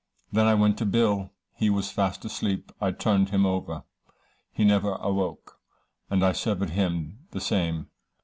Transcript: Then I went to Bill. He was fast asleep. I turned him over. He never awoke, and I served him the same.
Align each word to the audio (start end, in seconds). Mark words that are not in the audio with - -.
Then 0.31 0.47
I 0.47 0.55
went 0.55 0.79
to 0.79 0.85
Bill. 0.87 1.29
He 1.53 1.69
was 1.69 1.91
fast 1.91 2.25
asleep. 2.25 2.71
I 2.81 2.89
turned 2.89 3.29
him 3.29 3.45
over. 3.45 3.83
He 4.51 4.65
never 4.65 4.93
awoke, 4.93 5.59
and 6.09 6.25
I 6.25 6.31
served 6.31 6.71
him 6.71 7.19
the 7.29 7.39
same. 7.39 7.85